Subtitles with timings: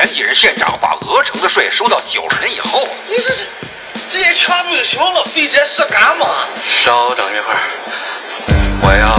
[0.00, 3.44] 田地人县长把鹅城的税收到九十年以后，你这是
[4.08, 5.22] 直接抢不就行了？
[5.24, 6.26] 费这事干嘛？
[6.82, 7.60] 稍等一会儿，
[8.80, 9.14] 我要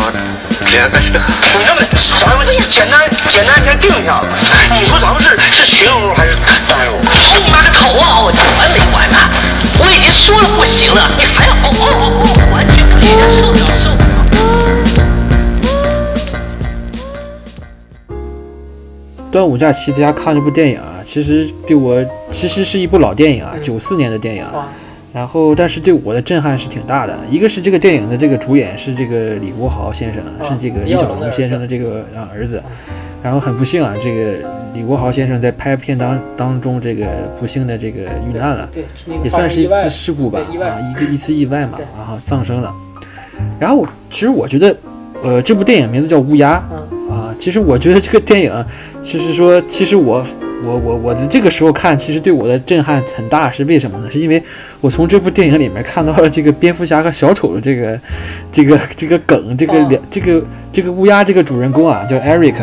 [0.71, 1.21] 连个这个。
[1.59, 1.81] 你这么
[2.25, 4.27] 咱们简单简单先定一下子，
[4.73, 6.35] 你说咱们是是群殴还是
[6.67, 6.97] 单殴？
[7.45, 8.17] 你妈个头啊！
[8.25, 9.17] 我完没完呢？
[9.77, 12.33] 我已经说了不行了，你还要哦哦哦哦！
[12.51, 13.70] 完全了
[19.31, 24.43] 端午假期在家看这部电影啊，其实对我其实是一部老电影啊，九四年的电影。
[25.13, 27.17] 然后，但是对我的震撼是挺大的。
[27.29, 32.63] 一个是这个电影的这个主演是这个李国豪先生，是这个李小龙先生的这个啊儿子。
[33.21, 34.37] 然后很不幸啊，这个
[34.73, 37.05] 李国豪先生在拍片当当中这个
[37.39, 38.83] 不幸的这个遇难了，对，
[39.23, 42.73] 也算是一次事故吧，啊，一个一次意外嘛，然后丧生了。
[43.59, 44.75] 然后其实我觉得，
[45.21, 46.83] 呃，这部电影名字叫《乌鸦》啊，
[47.41, 48.65] 其实我觉得这个电影，
[49.03, 50.23] 其实说，其实我。
[50.63, 54.07] 我我我的这个时候看，其实对我的震撼很大，是为什么呢？
[54.11, 54.39] 是因为
[54.79, 57.99] 我从这部电影里面看到了这个蝙蝠侠和小丑的这个
[58.51, 62.61] 这个这个梗，这个两这个这个乌鸦这个主人公啊，叫 Eric，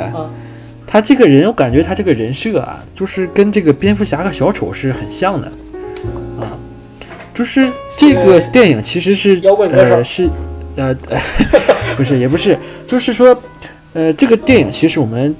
[0.86, 5.48] 他这个人我感觉他这个人设啊，就是跟这个蝙蝠侠和小丑是很像的
[6.38, 6.54] 啊，
[7.34, 9.40] 就是这个电影其实是
[9.72, 10.30] 呃是
[10.76, 10.96] 呃
[11.98, 12.56] 不是也不是，
[12.86, 13.36] 就是说
[13.98, 15.34] 呃这个电影其实我们。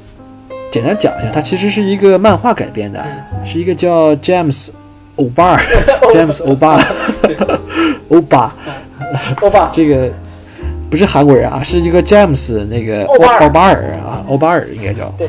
[0.70, 3.02] 简单讲一下，它其实是一个漫画改编的，
[3.42, 4.68] 是一个叫 James
[5.16, 5.56] 欧巴，
[6.12, 6.78] James 欧巴，
[8.10, 8.54] 欧巴，
[9.40, 10.10] 欧巴，这个
[10.90, 15.26] 不是韩国人啊，是一个 James 那个欧欧巴尔啊，欧巴尔应该叫，对，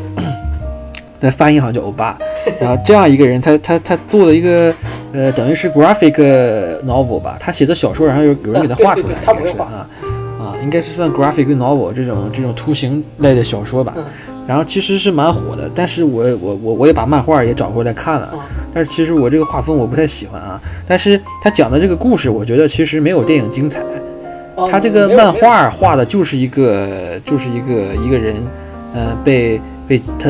[1.21, 2.17] 那翻译好像叫欧巴。
[2.59, 4.75] 然后这样一个人，他他他做了一个
[5.13, 6.15] 呃，等于是 graphic
[6.85, 9.87] novel 吧，他写的小说，然后有有人给他画出来，应该是啊
[10.39, 13.93] 啊，应该是算 graphic novel 这种这种图形类的小说吧。
[14.47, 18.33] 然后其实是蛮火的，但是我我我我也把漫画也找回来看了，
[18.73, 20.59] 但是其实我这个画风我不太喜欢啊。
[20.87, 23.79] 但是他讲的这个故事，我觉得其实没有电影精彩。
[24.71, 28.35] 他这个漫画画的就是一个就是一个一个人，
[28.95, 30.29] 呃，被被他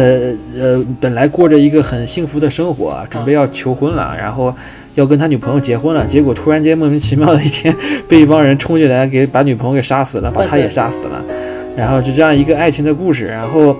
[0.60, 4.54] 呃本来过着一个很幸福的生活，准备要求婚了，然后
[5.00, 7.76] 要跟他女朋友结婚了，结果突然间莫名其妙的一天
[8.08, 11.24] 被一帮人冲进来给把女朋友给杀死了，把他也杀死了，
[11.76, 13.76] 然后就这样一个爱情的故事，然后。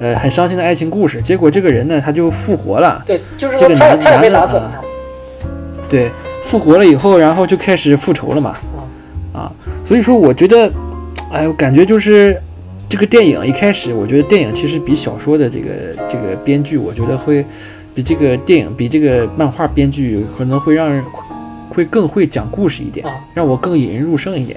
[0.00, 3.02] 呃，很伤心的爱情故事，结果这个人呢，他就复活了。
[3.04, 4.80] 对，就是这个男男的啊。
[5.90, 6.08] 对，
[6.44, 8.54] 复活了以后，然后就开始复仇了嘛。
[9.32, 9.50] 啊，
[9.84, 10.70] 所以说我觉得，
[11.32, 12.40] 哎，我感觉就是
[12.88, 15.66] 这个电影一开始，我觉得电影其实比小说的这个
[16.08, 17.44] 这个编剧，我觉得会
[17.98, 21.02] 比这个电影比这个漫画编剧可能会让人
[21.68, 23.04] 会更会讲故事一点，
[23.34, 24.56] 让我更引人入胜一点。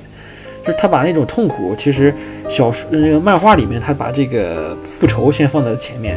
[0.63, 2.13] 就是他把那种痛苦，其实
[2.47, 6.16] 小说那个漫画里面，他把这个复仇先放在前面，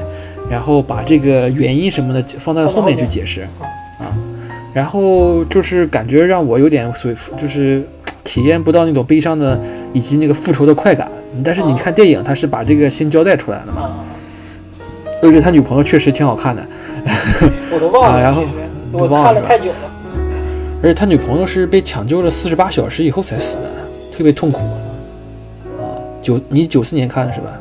[0.50, 3.40] 然后把这个原因什么的放在后面去解释，
[3.98, 4.12] 啊，
[4.74, 7.82] 然后就是感觉让我有点随，就是
[8.22, 9.58] 体验不到那种悲伤的
[9.94, 11.10] 以及那个复仇的快感。
[11.42, 14.04] 但是你看电影，他是把这个先交代出来了嘛，
[15.22, 16.62] 而且他女朋友确实挺好看的，
[17.70, 18.42] 我都忘了，然后
[18.92, 19.76] 我看了太久了，
[20.82, 23.74] 而且他女朋友是被抢救了四十八小时以后才死的。
[24.16, 24.58] 特别痛苦
[25.82, 25.98] 啊！
[26.22, 27.60] 九，你九四年看的是吧？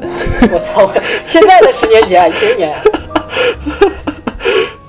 [0.52, 0.88] 我操！
[1.26, 2.76] 现在的十年前，一零年。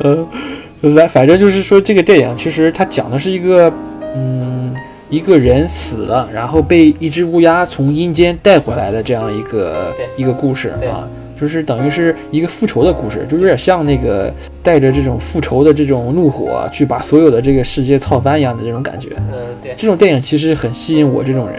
[0.04, 3.74] 嗯，来，反正就是说，这个电影其实它讲的是一个，
[4.16, 4.76] 嗯，
[5.10, 11.10] 一个人死了，然后被一只乌鸦从阴间带回来的这样一个一个故事啊。
[11.40, 14.34] 就是等于是一个复仇的故事，就有点像那个
[14.64, 19.10] 带着这种复仇的这种怒火去把所有的这个世界操翻一样的这种感觉。
[19.32, 21.58] 嗯，对，这种电影其实很吸引我这种人，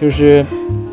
[0.00, 0.44] 就是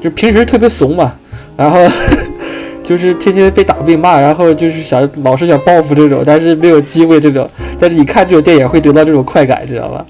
[0.01, 1.13] 就平时特别怂嘛，
[1.55, 1.87] 然后
[2.83, 7.49] 就是天天被打被骂，然后就是想老是想报复这种，但是没有机会这种，
[7.79, 10.05] 但是你看这种电影会得到这种快感，知道吧？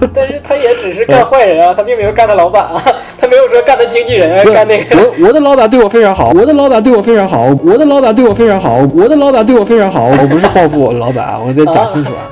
[0.14, 2.82] 但是他也只是干坏人啊，他并没有干他老板啊，
[3.18, 4.96] 他没有说干他经纪人啊，干那个。
[4.98, 10.06] 我我的老板对我非常好，我的老板对我非常好，我的老板对我非常好，我的老板对我非常好。
[10.06, 12.30] 我不是报复我的老板啊，我得讲清楚啊。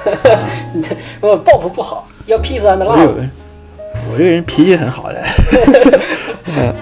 [1.20, 3.08] 我报复不好，要 peace and love。
[4.12, 5.22] 我这人脾气很好的，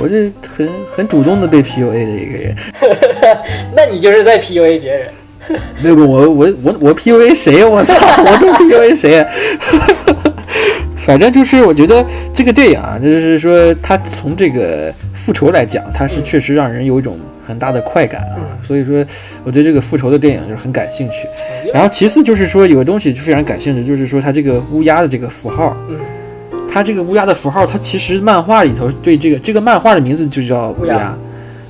[0.00, 2.56] 我这很很主动的被 PUA 的一个人。
[3.74, 5.08] 那你就是在 PUA 别人。
[5.82, 7.64] 没有，我我我我 P U A 谁？
[7.64, 9.26] 我操，我都 P U A 谁？
[11.12, 18.40] 反正就是我觉得这个电影啊，就是说它从这个复仇来讲，它是确实让人有一种很大的快感啊。
[18.62, 19.04] 所以说，
[19.44, 21.28] 我对这个复仇的电影就是很感兴趣。
[21.70, 25.76] 然后其次就是说，有个东西就非常感兴趣，就是说它这个乌鸦的这个符号，
[26.72, 31.14] 它这个乌鸦的符号，它其实漫画里头对这个这个漫画的名字就叫乌鸦。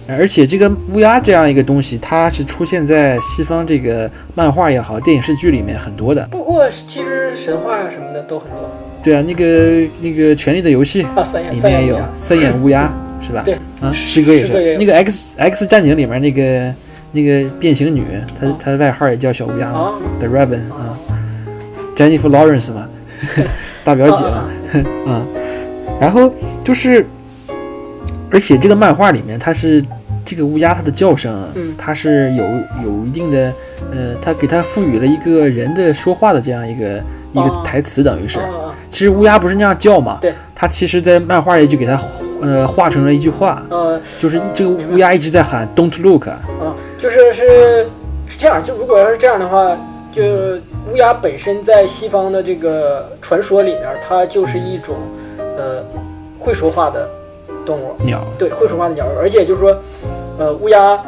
[0.09, 6.29] 而且这个乌鸦这样一个东西，它是出现在西方这个漫画也好、电影视剧里面很多的。
[6.31, 8.71] 包括其实神话呀什么的都很多
[9.03, 9.45] 对啊，那个
[10.01, 11.03] 那个《权力的游戏》
[11.51, 12.91] 里面也有三眼乌鸦
[13.21, 13.43] 是吧？
[13.45, 14.77] 对，啊，师哥也是。
[14.79, 16.75] 那个 X X 战警里面那个
[17.13, 18.05] 那个变形女，
[18.39, 20.99] 她啊她的外号也叫小乌鸦嘛啊，The Raven 啊
[21.97, 22.89] ，Jennifer Lawrence 嘛，
[23.85, 24.49] 大表姐嘛，
[25.11, 25.23] 啊，
[26.01, 26.33] 然后
[26.65, 27.05] 就是，
[28.31, 29.85] 而且这个漫画里面它是
[30.25, 32.45] 这个乌鸦它的叫声它是有
[32.85, 33.53] 有一定的，
[33.93, 37.01] 呃，它给它赋予了一个人的说话的这样一个
[37.33, 37.63] 一个哦。
[37.65, 38.39] 台词，等于是。
[38.91, 40.19] 其实乌鸦不是那样叫嘛？
[40.21, 41.99] 对，它其实，在漫画里就给它
[42.43, 46.39] 呃画成了一句话，呃就是这个乌鸦一直在喊 "Don't look"，啊，
[46.99, 47.87] 就是是
[48.29, 49.75] 是这样，就如果要是这样的话，
[50.13, 50.23] 就
[50.93, 54.95] 乌鸦本身在西方的这个传说里面，它就是一种
[55.39, 55.83] 呃
[56.39, 57.09] 会说话的
[57.65, 59.75] 动物，鸟，对，会说话的鸟，而且就是说，
[60.39, 60.99] 呃，乌鸦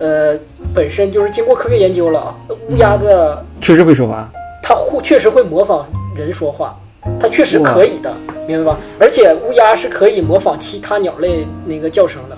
[0.00, 0.36] 呃
[0.74, 2.34] 本身就是经过科学研究了啊，
[2.68, 4.28] 乌鸦的确实会说话。
[4.68, 6.78] 它会确实会模仿人说话，
[7.18, 8.12] 它确实可以的，
[8.46, 8.78] 明白吧？
[9.00, 12.36] 而且乌鸦是可以模仿其他鸟类那个叫声的。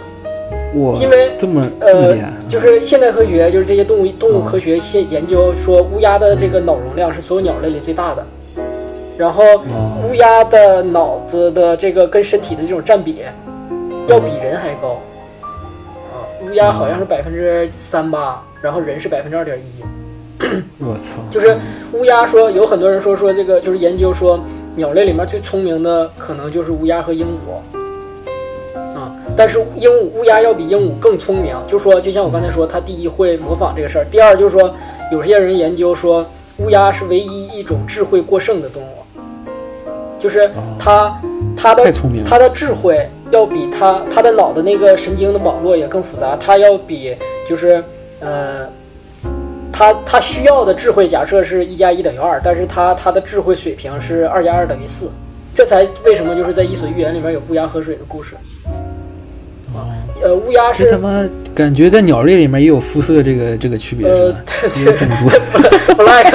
[0.79, 2.17] 哇，因为这么呃
[2.49, 8.25] 就是现代科学，就是这些动物动物科学现研究说，乌鸦的这个脑容量是所有鸟类里最大的。
[9.19, 13.25] 然后哦乌鸦的脑子的这个跟身体的这种占比，
[14.06, 15.00] 要比人还高。
[15.43, 20.00] 啊，乌鸦好像是百分之三八，然后人是百分之二点一。
[20.81, 21.55] 我操，就是
[21.93, 24.41] 乌鸦说，有很多人说说这个就是研究说，
[24.75, 34.75] 鸟类里面最聪明的可能就是乌鸦和鹦鹉，啊，但是鹦鹉乌鸦要比鹦鹉更聪明，就说就像我刚才说，它第一会模仿这个事儿，第二就是说，
[35.13, 36.25] 有些人研究说
[36.59, 39.21] 乌鸦是唯一一种智慧过剩的动物，
[40.19, 41.21] 就是它
[41.55, 41.93] 它的
[42.25, 47.15] 它的智慧要比它它的脑的那个神经的网络也更复杂，它要比
[47.47, 47.85] 就是
[48.21, 48.67] 呃。
[49.73, 55.11] 它它需要的智慧假设是一加一等于二，但是他他的智慧水平是二加二等于四，
[55.55, 58.37] 这才为什么就是在《伊索寓言》里面有乌鸦喝水的故事。
[60.23, 64.39] 呃，乌鸦是这他妈感觉在鸟类里面也有肤色这个这个区别是呃吧？
[64.77, 65.31] 也有种族
[65.95, 66.31] black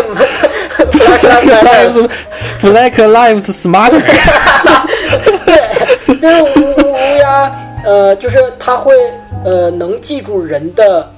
[0.90, 1.20] black
[1.62, 4.02] lives，Black lives smarter，
[5.46, 7.56] 对，就是乌乌乌鸦，
[7.86, 8.96] 呃，就是它会
[9.44, 11.12] 呃能记住人的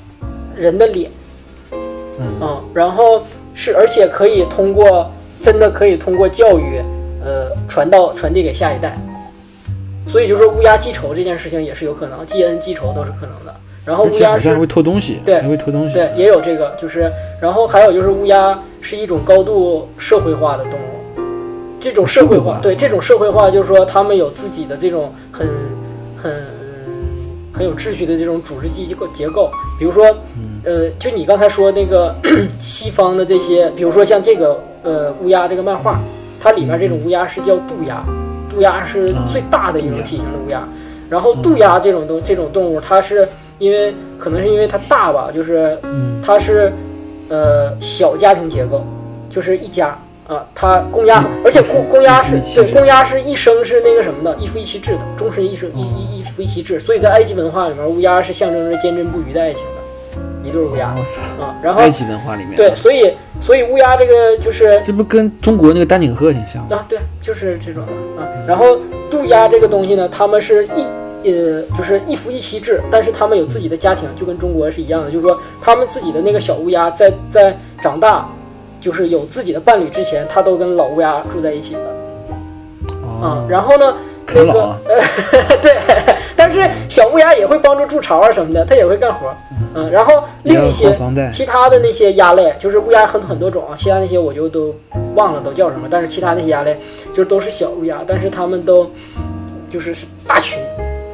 [0.53, 1.09] 人的脸，
[2.19, 3.21] 嗯，然后
[3.53, 5.11] 是而且可以通过
[5.43, 6.81] 真的可以通过教育，
[7.23, 8.97] 呃，传到传递给下一代，
[10.07, 13.53] 所以就说乌鸦记仇这件事情也是有可能，记恩记仇都是可能的。
[13.85, 17.09] 然后乌鸦是会偷东西，对还会偷东西，对，也有这个，就是，
[17.41, 21.21] 然后还有就是乌鸦是一种高度社会化的动物，
[21.79, 22.59] 这种社会化，社会化。
[22.61, 25.47] 对这种社会化，就是说他们有自己的这种很
[26.21, 26.33] 很
[27.53, 29.49] 很有秩序的这种组织机构结构，
[29.79, 30.05] 比如说，
[30.63, 32.15] 呃，就你刚才说那个
[32.59, 35.99] 西方的这些，比如说像这个呃乌鸦这个漫画，
[36.39, 38.03] 它里面这种乌鸦是叫渡鸦，
[38.49, 40.67] 渡鸦是最大的一种体型的乌鸦，
[41.09, 43.27] 然后渡鸦这种东这种动物，它是
[43.59, 45.77] 因为可能是因为它大吧，就是
[46.25, 46.71] 它是
[47.29, 48.85] 呃小家庭结构，
[49.29, 59.63] 就是一家啊，它公鸭，而且公公鸭是对公鸭是一生是那个什么的，一夫一妻制的，终身一生一一一夫一妻制，所以在埃及文化里面，乌鸦是象征着坚贞不渝的爱情。
[59.63, 59.76] 的，
[60.47, 66.75] 一对乌鸦我操，啊，然后埃及文化里面，对，所以所以乌鸦这个就是这不跟中国那个丹顶鹤挺像的？
[66.75, 68.27] 啊，对，就是这种的啊。
[68.47, 68.77] 然后
[69.11, 70.85] 渡鸦这个东西呢，他们是一
[71.29, 78.29] 呃，就是一夫一妻制，但是他们有自己的家庭，就跟中国是一样的，就是说他们自己的那个小乌鸦在在长大，
[78.79, 83.93] 就是有自己的伴侣之前，它都跟老乌鸦住在一起的啊哦。，然后呢，
[84.27, 86.15] 那个啃老啊呃， 对，但
[86.57, 89.33] 是小乌鸦也会帮助筑巢啊什么的，它也会干活。
[89.75, 90.97] 嗯，然后另一些
[91.31, 94.75] 其他的那些鸭类，就是乌鸦很很多种啊，其他那些我就都
[95.15, 96.77] 忘了都叫什么，但是其他那些鸭类
[97.13, 98.89] 就是都是小乌鸦，但是它们都
[99.69, 100.59] 就是是大群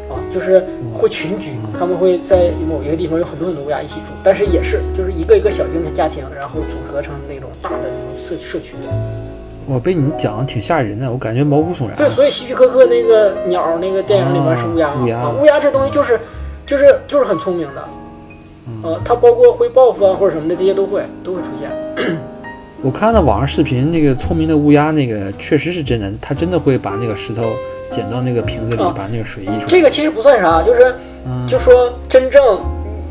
[0.10, 8.76] 啊，就是会群居，他们会在某一个地方有很多很多乌鸦一起住，但是也是就是一个一个小型的家庭，然后组合成那种大的那种社社区。
[9.68, 11.96] 我被你讲的挺吓人的，我感觉毛骨悚然。
[11.96, 16.20] 对，所以希区柯克那个鸟那个电影里面是乌鸦嘛，啊乌鸦啊，乌鸦这东西就是
[16.66, 17.84] 就是就是很聪明的，
[18.68, 21.70] 嗯呃，它包括会报复啊或者什么的这些都会都会出现。
[22.82, 27.54] 我看到网上视频，那个聪明的乌鸦，那个确实是真的，它真的会把那个石头
[27.90, 29.66] 捡到那个瓶子里，啊把那个水溢出来。
[29.68, 30.94] 这个其实不算啥，就是
[31.26, 32.60] 嗯就说真正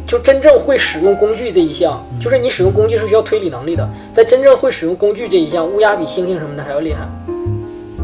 [0.06, 7.06] 就真正会使用工具这一项，就是你使用工具是需要推理能力的，在真正会使用工具这一项，乌鸦比猩猩什么的还要厉害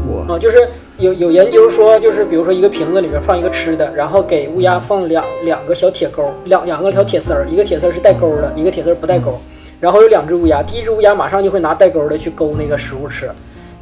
[0.07, 0.39] 我啊！
[0.39, 9.39] 就是有有研究说，就是比如说一个瓶子里面放一个吃的，然后给乌鸦放两两个小铁钩，两两个小铁丝儿，一个铁丝儿是带钩的，一个铁丝儿不带钩。
[9.79, 13.29] 然后有两只乌鸦，第一只乌鸦马上就会拿带钩的去勾那个食物吃，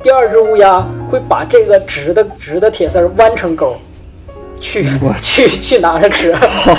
[0.04, 3.76] 第二只乌鸦会把这个直的直的铁丝儿弯成钩，
[4.60, 6.36] 去 我去去拿着吃，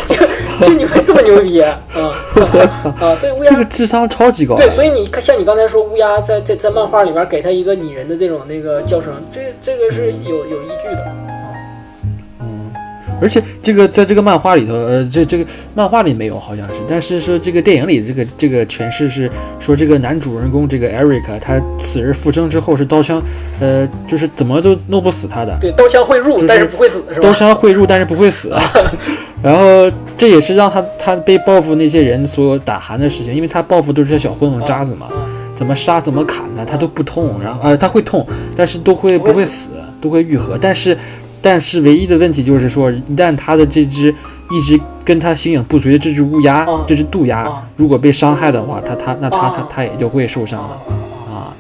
[0.07, 1.81] 就就你会这么牛逼啊！
[3.01, 4.57] 啊，所以乌鸦这个智商超级高。
[4.57, 11.38] 对，所以你看，像你刚才说乌鸦在在在漫画里边给他一个拟人的这种那个叫声，这这个是有有依据的。
[13.21, 15.45] 而且这个在这个漫画里头，呃，这这个
[15.75, 23.23] 漫画里没有，好像是，但是说这个电影里这个这个诠释是说这个男主人公这个 Eric 他死而复生之后是刀枪，
[23.61, 25.57] 呃，就是怎么都弄不死他的。
[25.61, 27.29] 对，刀枪会入，但是不会死，是吧？
[27.29, 28.53] 刀枪会入，但是不会死。
[29.43, 35.09] 然后这也是让他他被报复那些人所打寒的事情，因为他报复都是些小混混渣子嘛，
[35.57, 39.71] 怎么杀怎么砍他，他都不痛，然后呃他会痛，但是都会不会死，
[40.01, 40.97] 都会愈合，但是。
[41.41, 44.15] 但是唯一的问题就是说，一旦他的这只
[44.51, 50.81] 一直跟他形影不随的这只乌鸦，这只渡鸦，如果被伤害的话，他他那他他他也就会受伤了。
[51.31, 51.55] 啊。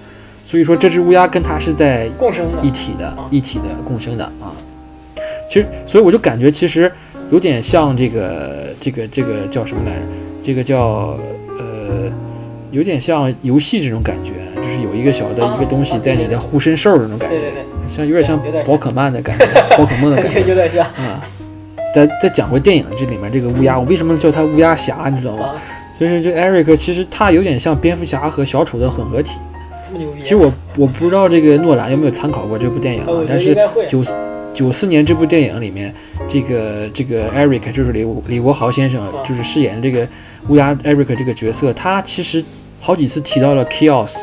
[0.47, 4.51] 所以说，这只乌鸦跟他是在共生一体的，一体的共生的啊。
[5.51, 6.91] 其实，所以我就感觉其实
[7.31, 10.03] 有点像这个这个这个叫什么来着？
[10.43, 11.19] 这个叫
[11.59, 12.11] 呃，
[12.71, 14.33] 有点像游戏这种感觉，
[14.69, 17.37] 就是有一个小的一个东西在你的护身兽这种感觉。
[17.89, 19.47] 像有点像宝可梦的感觉，
[19.77, 21.25] 宝可梦的感觉，有点像啊。
[21.95, 25.09] 再再讲回电影这里面这个乌鸦，我为什么叫它乌鸦侠？
[25.11, 25.55] 你知道吗？
[25.99, 29.31] 就是这 Eric 其实他有点像蝙蝠侠和小丑的混合体。
[29.83, 30.21] 这么牛逼！
[30.23, 33.57] 其实我我不知道这个诺兰有没有参考过这部电影啊，但是
[33.89, 34.05] 九
[34.53, 35.93] 九四年这部电影里面，
[36.29, 40.07] 这个这个 Eric 就是李李国豪先生，就是饰演这个
[40.49, 42.45] 乌鸦 Eric 这个角色，他其实
[42.79, 44.15] 好几次提到了 Chaos。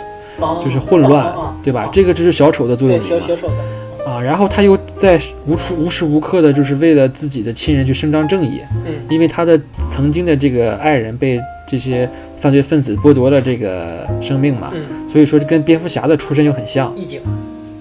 [0.63, 1.89] 就是混乱，对吧？
[1.91, 4.21] 这个就是小丑的作用小小丑的啊。
[4.21, 8.59] 然后他又在无处无时无刻的，就是为了自己的亲人去伸张正义。
[8.85, 14.71] 嗯，因为他的曾经的这个爱人被这些犯罪分子剥夺了这个生命嘛。
[14.73, 16.93] 嗯，所以说跟蝙蝠侠的出身又很像。
[16.95, 17.21] 义警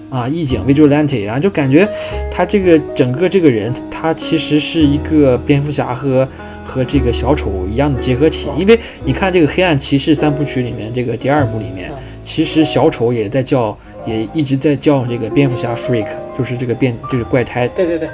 [0.09, 1.85] 啊，义警 Vigilante 啊，就感觉
[2.31, 6.25] 他这个整个这个人，他其实是一个蝙蝠侠和
[6.63, 8.47] 和这个小丑一样的结合体。
[8.57, 11.91] 因为你看这个黑暗骑士三部曲里面，这个第二部里面。
[12.25, 17.67] 其实小丑也在叫，也一直在叫这个蝙蝠侠 freak，就是这个变，就是怪胎。
[17.69, 18.09] 对对对，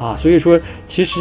[0.00, 1.18] 啊，所以说其实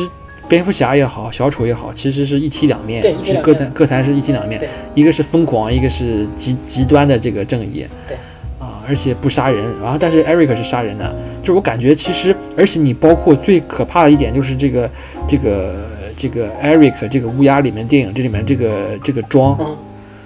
[0.48, 4.62] 蝙蝠侠也好，小丑也好，其实是一体两面，是各谈各谈是一体两面，
[4.94, 7.86] 一个是疯狂，一个是极极端的这个正义。
[8.08, 8.15] 对，
[8.60, 14.89] 啊，而且不杀人，然后但是 Eric 是杀人的，就是我感觉其实，而且你包括最可怕的一点就是这个
[15.27, 15.75] 这个
[16.15, 18.70] 这个 Eric 这个乌鸦里面电影这里面这个
[19.03, 19.58] 这个妆。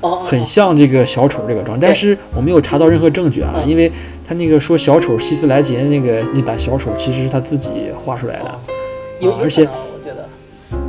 [0.01, 3.91] 很像这个小丑这个妆，但是我没有查到任何证据啊，因为
[4.27, 7.69] 他那个说小丑希斯莱杰那个那版小丑其实是他自己
[8.03, 8.51] 画出来的，
[9.19, 10.27] 有而且我觉得，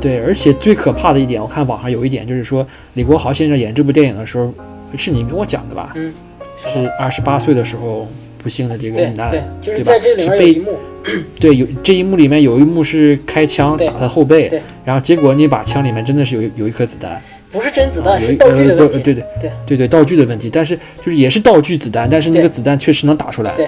[0.01, 2.65] 对，而且最可怕的一点，我看网上有一点就是说
[2.95, 4.51] 李国豪先生演这部电影的时候，
[4.97, 5.91] 是你跟我讲的吧？
[5.95, 6.13] 嗯，
[6.57, 8.07] 是二十八岁的时候
[8.41, 10.79] 不幸的这个遇难，对，就是在这里面有一幕，
[11.39, 14.51] 对，有这一幕里面有一幕是开枪打他后背，
[14.83, 17.21] 然后结果那把枪里面真的是有有一颗子弹。
[17.53, 18.97] 不是真子弹，是道具的问题。
[18.97, 20.49] 对对对对对，道具的问题。
[20.51, 23.53] 但是就是也是道具子弹，但是那个子弹确实能打出来。
[23.55, 23.67] 对，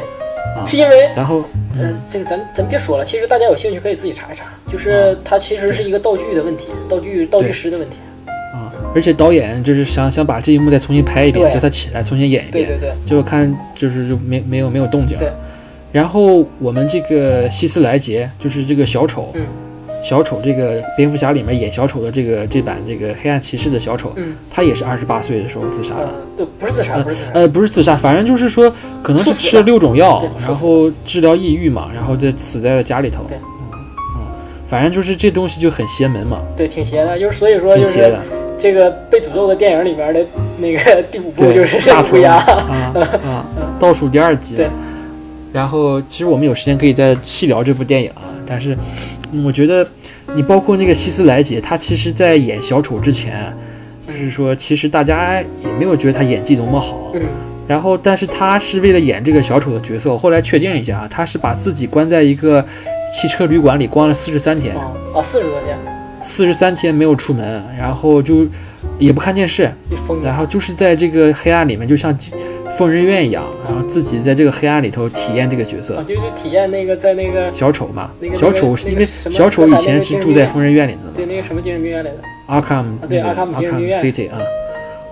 [0.58, 1.44] 啊，是因为然后
[1.78, 7.98] 嗯，这个咱咱别说了，其实大家有兴趣可以自己查一查，就是它其实是一个道具的问题，道具道具师的问题。
[8.54, 12.66] 啊，而且导演就是想想把这一幕再重新拍一遍，叫他起来重新演一遍。
[12.66, 12.92] 对对对。
[13.06, 15.16] 结果看就是就没没有没有动静。
[15.18, 15.30] 对。
[15.92, 19.32] 然后我们这个希斯莱杰就是这个小丑。
[19.36, 19.46] 嗯。
[20.06, 28.72] 小丑这个蝙蝠侠里面演小丑的这个这版这个黑暗骑士的小丑，嗯，他也是二十八岁的时候自杀的，呃，不是自杀，不是呃，不是自杀，反正就是说
[29.02, 33.36] 可能是吃了六种药，然后治疗抑郁嘛，然后再死在了家里头，对，
[34.16, 34.22] 嗯，
[34.68, 38.16] 反正就是这东西就很邪门嘛，对，挺邪的，就是所以说就是
[38.60, 40.24] 这个被诅咒的电影里面的
[40.60, 42.36] 那个第五部就是大乌鸦。
[42.36, 42.94] 啊
[43.26, 43.46] 啊，
[43.80, 44.70] 倒数第二集，对，
[45.52, 48.78] 然后其实我们有时间可以再细聊这部电影啊，但是。
[49.44, 49.88] 我觉得，
[50.36, 53.54] 你包括那个希斯莱杰，他其实，在演小丑之前，
[54.08, 57.12] 就是说，其实大家也没有觉得他演技多么好。
[57.14, 57.22] 嗯。
[57.68, 62.64] 然后，但是他是为了演这个小丑的角色，后来确定一下，他是把自己关在一个
[63.14, 64.76] 汽车旅馆里关了四十三天。
[64.76, 65.76] 啊，四十多天。
[66.24, 68.46] 四十三天没有出门，然后就
[69.00, 69.72] 也不看电视，
[70.24, 72.16] 然后就是在这个黑暗里面，就像。
[72.78, 78.12] 疯人院一样，然后自己在这个黑暗里头体验这个角色，就是体验那个在那个小丑嘛。
[78.20, 81.00] 那个小丑，因为小丑以前是住在疯人院里的。
[81.14, 82.18] 对，那个什么精神病院来的
[82.48, 82.86] ？Arkham。
[83.08, 84.02] 对，Arkham 精神病院。
[84.02, 84.38] City 啊，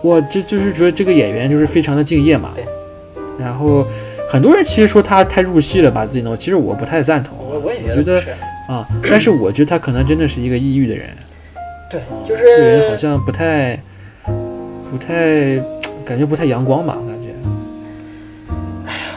[0.02, 2.52] 我这就是觉得这个演员就是非常的敬业嘛。
[2.56, 2.64] 对。
[3.40, 3.86] 然后
[4.30, 7.38] 很多人其实说他太入戏了，把自己弄，其实我不太赞同。
[7.40, 8.22] 我我也觉得
[8.68, 11.10] 啊，但是我觉得他可能真的是一个抑郁的人，
[11.90, 13.80] 对，就是这个人好像不太
[14.92, 15.58] 不太
[16.06, 16.98] 感觉不太阳光吧。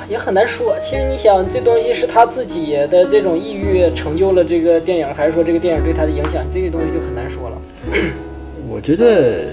[0.08, 0.74] 也很难说。
[0.80, 6.44] 其实你想，这东西是他自己的这种抑郁成就了这个电影，还是说这个电影对他的影响？
[6.52, 7.56] 这个东西就很难说了。
[8.68, 9.46] 我觉得，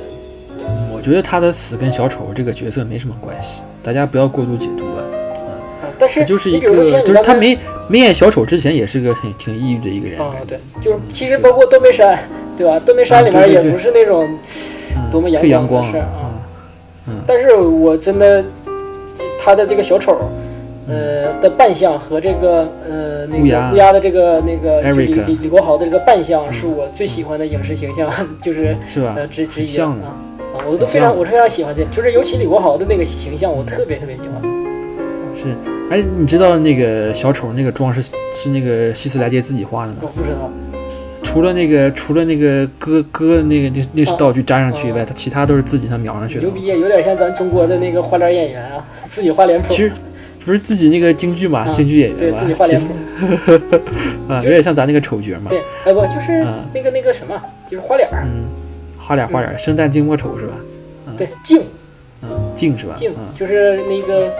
[0.95, 5.01] 我觉得他的死跟小丑这个角色没什么关系，大家不要过度解读啊。
[5.83, 7.57] 啊，但是就是一个，就是他没
[7.87, 10.19] 没演小丑之前也是个很挺抑郁的一个人。
[10.19, 12.17] 啊，对，就是其实包括断背山，
[12.57, 12.79] 对吧？
[12.79, 14.27] 断背山里面也不是那种
[14.95, 16.31] 嗯多么阳光的事儿啊。
[17.07, 18.43] 嗯但是我真的，
[19.37, 20.17] 他的这个小丑，
[20.87, 28.11] 呃的扮相和这个呃那乌鸦个乌鸦的这个那个李李李国豪的这个扮相，是我最喜欢的影视形象，
[28.41, 30.15] 就是是吧呃之之一像啊
[30.55, 34.41] 啊，我都非常我是非常喜欢这，就是尤其李国豪的那个形象，我特别特别喜欢。
[35.35, 35.55] 是，
[35.89, 39.97] 哎，你知道那个小丑那个妆是是那个希斯莱杰自己画的吗？
[40.01, 40.49] 我不知道，
[41.23, 46.51] 除了那个除了那个割割那个那那是道具粘上去以外，哦他其他都是自己他描上去的牛。
[46.51, 49.77] 逼啊，有点像咱中国的那个花脸演员啊，自己画脸谱其。
[49.77, 49.91] 实
[50.45, 52.93] 不是自己那个京剧嘛，啊京剧演员嘛，对自己画脸谱
[54.27, 55.49] 啊，有点像咱那个丑角嘛。
[55.49, 56.65] 对，哎不，就是啊。
[56.73, 58.45] 那个那个什么，就是花脸儿，嗯，
[58.99, 60.53] 花脸花脸，生旦净末丑是吧？
[61.17, 61.61] 对，净
[62.21, 62.93] 嗯，净是吧？
[62.95, 64.31] 静嗯，就是那个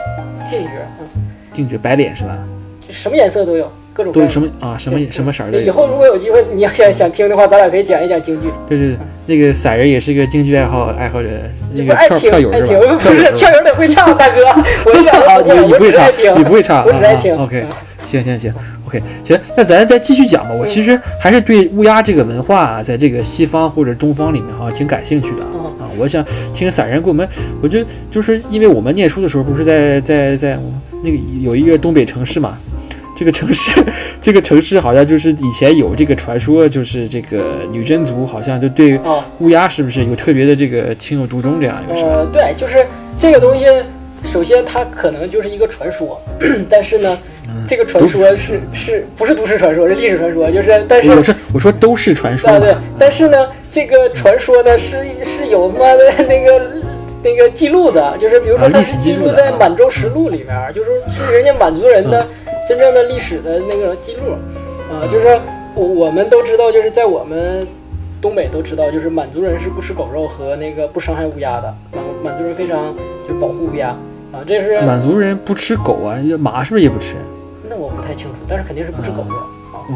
[0.46, 0.70] 净角，
[1.16, 2.38] 嗯，净角白脸是吧？
[2.86, 4.30] 就什么颜色都有，各种各都有样的。
[4.30, 4.78] 什么啊？
[4.78, 5.62] 什么对什么色儿的？
[5.62, 8.48] 以后如果有机会，你要想想听的话，咱俩可以讲一讲京剧。
[8.68, 8.98] 对对，对
[9.28, 11.30] 那个散人也是个京剧爱好爱好者，
[11.74, 12.68] 那不个票爱听爱票友是吧？
[12.68, 14.42] 听，不是票友得会唱，大哥，
[14.86, 17.36] 我一点啊，都不会，我不会唱你不会唱， 我只爱听。
[17.38, 18.54] OK，嗯行行行
[18.86, 20.52] ，OK，行，那咱再继续讲吧。
[20.54, 25.90] 我其实还是对乌鸦这个文化啊，在这个西方或者东方里面好像挺感兴趣的啊。
[25.98, 26.24] 我想
[26.54, 27.28] 听散人给我们，
[27.60, 30.60] 我觉得就是因为我们念书的时候不是在在在
[31.04, 32.56] 那个有一个东北城市嘛。
[33.16, 33.72] 这个城市，
[34.22, 42.10] 这个城市好像就是以前有这个传说，就是这个女真族好像就对哦，乌鸦是不是有特别的这个情有独钟这样一个事儿？
[42.10, 42.86] 呃，对，就是
[43.20, 43.66] 这个东西，
[44.24, 46.20] 首先它可能就是一个传说，
[46.70, 47.18] 但是呢，
[47.68, 56.62] 这个传说是是不是都市传说，是历史传说，就是但是我说我说都市传说嘛，对对，但是呢，这个传说呢是是有他妈的那个
[57.24, 62.26] 那个记录的，就是比如说它是记记录在满洲实录里面，就是是人家满族人的
[62.68, 64.34] 真正的历史的那个记录，
[64.92, 65.40] 啊，就是
[65.76, 67.68] 我我们都知道，就是在我们
[68.22, 72.96] 东北都知道，就是满族人是不吃狗肉和那个不伤害乌鸦的，满满族人非常
[73.28, 73.90] 就保护乌鸦
[74.32, 77.16] 啊，这是满族人不吃狗啊，马是不是也不吃？
[77.70, 79.36] 那我不太清楚，但是肯定是不吃狗肉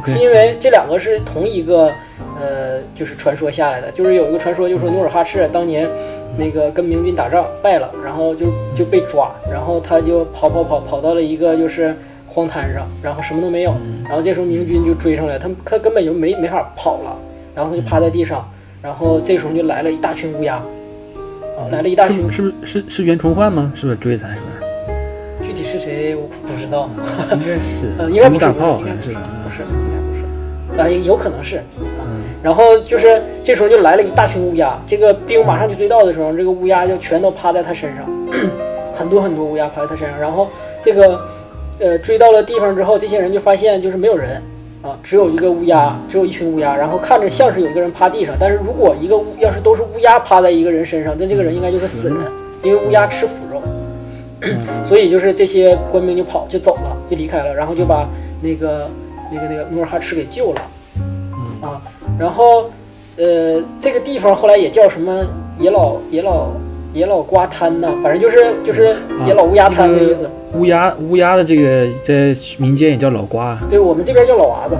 [0.05, 1.89] 是因为这两个是同一个，
[2.37, 3.89] 呃，就是传说下来的。
[3.91, 5.89] 就是有一个传说，就说努尔哈赤当年
[6.37, 11.95] 那个跟明军打仗败了，然后就就被抓，然后他就跑跑跑跑到了一个就是
[12.27, 17.15] 荒滩上，然后什么都没有，然后这时候明军就追上来，他他根本就没没法跑了，
[17.55, 18.47] 然后他就趴在地上，
[18.81, 23.71] 然后这时候就来了一大群乌鸦，啊，来了一大群是不，是是是是袁崇焕吗？
[23.75, 24.27] 是不是追他？
[24.29, 26.89] 是不具体是谁我不知道。
[27.29, 27.35] 是？
[27.35, 31.57] 应该是 呃，应该不是，应该不是，不是，应该不是，啊，有可能是。
[31.77, 38.05] 嗯然后就是这时候就来了一大群乌鸦，这个兵马上就追到的时候，这个乌鸦就全都趴在他身上，
[38.93, 40.17] 很多很多乌鸦趴在他身上。
[40.21, 40.47] 然后
[40.81, 41.19] 这个
[41.79, 44.41] 呃追到了地方之后，这些人就发现就是没有人
[44.81, 46.75] 啊，只有一个乌鸦，只有一群乌鸦。
[46.75, 52.17] 然后看着像是有一个人趴地上，但是如果一个乌要是都是乌鸦趴在一个人身上，那这个人应该就是死人，
[52.63, 53.61] 因为乌鸦吃腐肉。
[54.85, 58.07] 所以就是这些官兵就跑就走了，就离开了，然后就把
[58.39, 58.87] 那个
[59.31, 60.61] 那个那个努尔哈赤给救了，
[61.59, 61.81] 啊，
[62.19, 62.69] 然后
[63.17, 65.25] 呃这个地方后来也叫什么
[65.57, 66.49] 野老野老
[66.93, 68.95] 野老瓜滩呐，反正就是就是
[69.25, 70.29] 野老乌鸦滩的意思。
[70.53, 74.75] 乌鸦乌鸦的这个在民间也叫老瓜对我们这边叫老娃子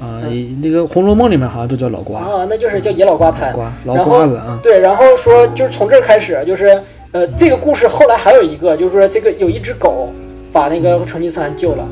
[0.00, 0.22] 啊，
[0.62, 3.52] 那个《红楼梦》里面好像都叫老瓜啊，那就是叫野老瓜滩。
[3.52, 4.58] 瓜老瓜子啊。
[4.62, 6.80] 对，然后说就是从这儿开始，就是
[7.12, 10.10] 呃，这个故事后来还有一个，就是说这个有一只狗
[10.52, 11.84] 把那个成吉思汗救了，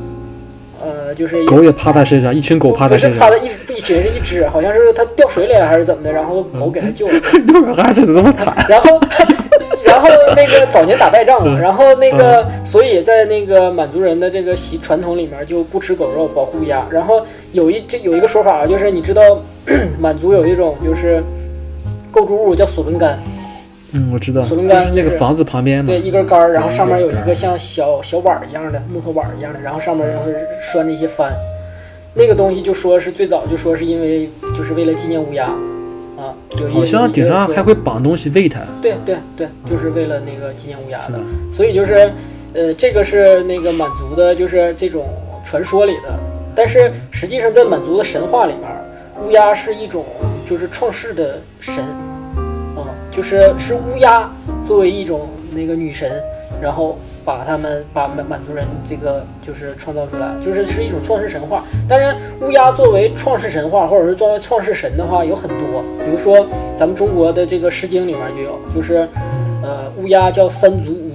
[0.83, 3.29] 呃，就是狗也趴他身上，一群狗趴他身上不是趴。
[3.29, 7.13] 的一一群是一只，好像是他掉水里了还是怎么的，然后狗给他救了，
[7.47, 8.53] 六个哈赤怎么这么惨？
[8.69, 8.99] 然后
[9.85, 16.85] 然后那个早年打败仗嘛，然后那个所以在那个满族人的这个习传统里面就不吃狗肉，保护鸭。
[16.91, 17.21] 然后
[17.53, 19.21] 有一这有一个说法就是你知道
[19.99, 21.23] 满族有一种就是
[22.11, 23.17] 构筑物叫索伦杆。
[23.93, 25.85] 嗯，我知道，索就是那个房子旁边嘛。
[25.87, 31.31] 对，一根杆儿，然后上面有一个像小小碗儿一样的木头碗儿一样的，然后上面是拴着一些帆。
[32.13, 35.45] 那个东西就说是最早就说是因为就是为了纪念乌鸦
[36.17, 38.59] 啊，有一好像顶上还会会绑东西喂它。
[38.81, 41.19] 对对对，就是为了那个纪念乌鸦的。
[41.53, 42.11] 所以就是
[42.53, 45.05] 呃，这个是那个满族的，就是这种
[45.45, 46.09] 传说里的。
[46.55, 48.67] 但是实际上，在满族的神话里面，
[49.21, 50.03] 乌鸦是一种
[50.49, 52.06] 就是创世的神，啊，
[53.17, 54.29] 就是是乌鸦
[54.63, 56.21] 作为一种那个女神，
[56.61, 61.63] 然后把他们把满满族人这个就是创造出来，就是是一种创世神话。
[61.89, 66.45] 当然，乌鸦作为创世神话或者是作为创世神的话有很多，比如说
[66.77, 69.09] 咱们中国的这个《诗经》里面就有，就是
[69.63, 71.11] 呃乌鸦叫三足乌，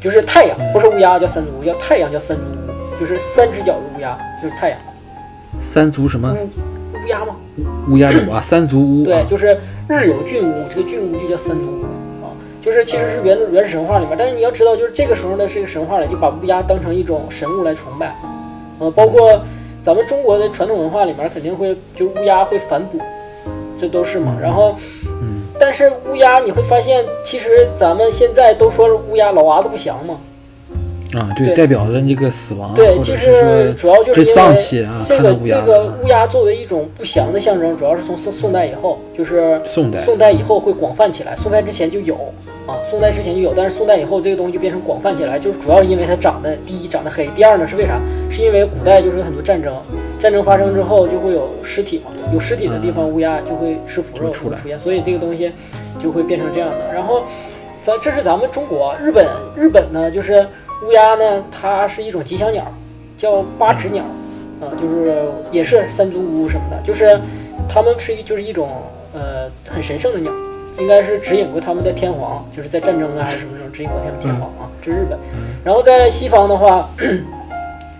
[0.00, 4.78] 就是太阳，不是乌鸦叫三足乌，叫太阳叫三足乌，就是三只脚的乌鸦就是太阳。
[5.60, 6.32] 三足什么？
[6.32, 7.36] 乌乌鸦吗？
[7.88, 9.04] 乌鸦有啊，三足乌。
[9.04, 9.56] 对，就是
[9.88, 11.82] 日有菌乌，这个菌乌就叫三足乌
[12.24, 18.16] 啊，就是其实是原原始神话里面，但是你要知道，就是这个时候呢是一个神话了就把乌鸦当成一种神物来崇拜，
[18.80, 19.40] 呃，包括
[19.84, 22.98] 咱们中国的传统文化里面肯定会就乌鸦会反哺，
[23.78, 24.36] 这都是嘛。
[24.42, 24.74] 然后，
[25.22, 30.18] 嗯，但是乌鸦你会发现，其实咱们现在都说乌鸦老娃子不祥嘛，
[31.14, 34.56] 啊，对，代表了那个死亡，对，就是主要就是这因为
[35.06, 40.00] 这个这个啊乌鸦作为一种不祥的象征，主要是从宋宋代以后，就是宋代。
[40.02, 42.14] 宋代以后会广泛起来，宋代之前就有
[42.66, 48.00] 啊，宋代之前就有，但是宋代以后这个东西就变成广泛起来，就是主要是因为它长得第一长得黑，第二呢是为啥？
[48.28, 49.74] 是因为古代就是有很多战争，
[50.18, 54.58] 战争发生之后就会有尸体嘛，有尸体的地方乌鸦就会吃腐肉就出来。
[54.58, 55.52] 出现，所以这个东西
[56.02, 56.92] 就会变成这样的。
[56.92, 57.22] 然后
[57.82, 60.44] 咱这是咱们中国，日本日本呢就是
[60.84, 62.64] 乌鸦呢，它是一种吉祥鸟，
[63.16, 64.04] 叫八指鸟。
[64.58, 65.14] 啊，就是
[65.52, 67.20] 也是三足乌什么的，就是
[67.68, 68.70] 它们是一就是一种
[69.12, 70.32] 呃很神圣的鸟，
[70.78, 75.18] 应该是指引过他们的天皇，就是在战争啊还是什么时候指引过他们天皇啊，这是日本。
[75.62, 76.88] 然后在西方的话，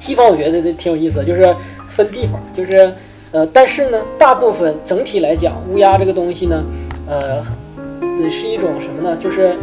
[0.01, 1.55] 西方我觉得这挺有意思，就是
[1.91, 2.91] 分地方，就是
[3.33, 6.65] 呃，但是呢，大部分整体来讲，乌鸦这个东西呢，
[7.07, 7.45] 呃，
[8.01, 9.15] 呃是一种什么呢？
[9.21, 9.55] 就是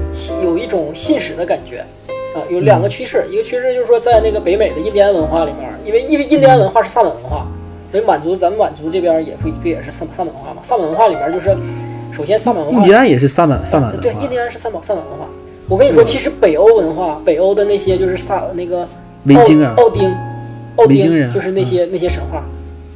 [0.43, 1.83] 有一种信使的感觉。
[2.33, 7.47] 啊，有两个趋势，一个趋势就是说，在那个北美的印第安文化里面，因为因为印第安文化是萨满文化，
[7.91, 10.61] 所以满族咱们满族这边也不不也是萨萨满文化嘛？
[10.63, 11.55] 萨满文化里面就是，
[12.11, 15.27] 首先萨满文化，印第安也是萨满萨满文化，对，印第安是萨满萨满文化。
[15.69, 18.87] 我跟你说，其实北欧文化，北欧的那些就是萨那个
[19.25, 20.13] 维京啊奥奥丁，
[20.75, 22.43] 奥维京人丁就是那些那些神话，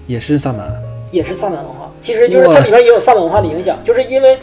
[0.05, 0.67] 也是萨满，
[1.11, 1.89] 也是萨满文化。
[2.01, 4.37] 其实就是它里面也有萨满文化的影响，就是因为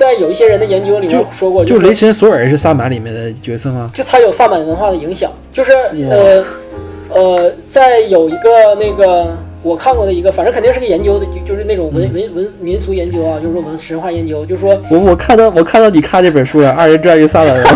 [0.00, 3.90] 在有一些人的研究里面说过，就是雷神索尔是萨满里面的角色吗？
[3.92, 5.72] 就他有萨满文化的影响，就是
[6.08, 6.42] 呃
[7.10, 17.70] 呃，在有一个那个我看过的一个，反正肯定是个研究的，就就是那种文文文民俗研究啊，就是说文神话研究，就是说我我看到我看到你看这本书了，《二人转与萨满文化》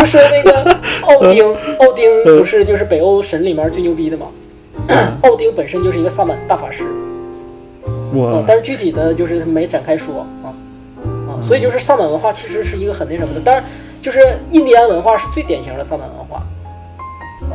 [0.00, 1.46] 就是那个 奥丁，
[1.78, 4.26] 奥丁不是就是北欧神里面最牛逼的吗？
[5.22, 10.50] 奥丁本身就是一个萨满大法师，啊我，但是具体的就是没展开说啊
[11.34, 13.64] 啊，所以就是萨满文化其实是一个很那什么的，当然
[14.02, 14.18] 就是
[14.50, 16.38] 印第安文化是最典型的萨满文化。
[17.50, 17.54] 啊。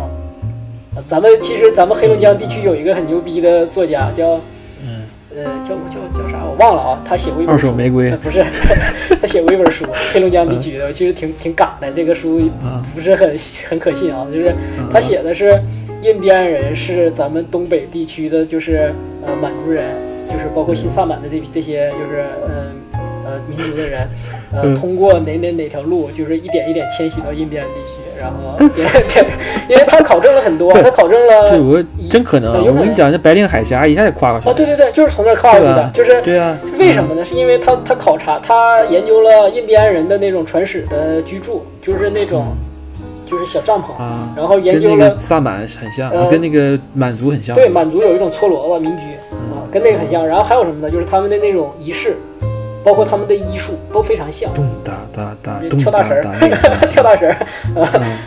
[0.95, 4.39] 啊咱们其实咱们黑龙江地区有一个很牛逼的作家叫，
[4.83, 5.03] 嗯。
[5.31, 8.43] 呃，叫叫叫啥我忘了啊，他写过一本二书，手玫瑰呃不是，
[9.21, 11.89] 他写过一本书，黑龙江地区的，其实挺挺嘎的。
[11.91, 13.37] 这个书啊不是很
[13.69, 14.51] 很可信啊，就是
[14.91, 15.61] 他写的是
[16.01, 18.91] 印第安人是咱们东北地区的，就是
[19.23, 19.85] 呃满族人，
[20.27, 22.71] 就是包括新萨满的这这些就是嗯呃
[23.47, 24.07] 民族的人，
[24.53, 28.57] 呃嗯通过哪哪哪条路，就是一点一点迁徙到印第安地区，然后
[29.69, 34.51] 因为他考证了很多，他考证了这我真可能我跟你讲，这白令海峡一下就跨过去了。
[34.51, 37.23] 哦，对对对，就是从那儿跨过去的，就是对啊，为什么呢？
[37.23, 42.47] 是因为他他考察，他研究了印第安人的那种传史的居住，就是那种
[43.25, 49.03] 就是小帐篷，啊，然后研究了那个萨满很像，呃跟那个满族很像，对满族有一种搓骡子民居
[49.53, 50.25] 啊，跟那个很像。
[50.27, 50.89] 然后还有什么呢？
[50.89, 52.17] 就是他们的那种仪式，
[52.83, 54.53] 包括他们的医术都非常像。
[54.53, 57.37] 咚哒哒哒， 跳大神儿跳大神儿，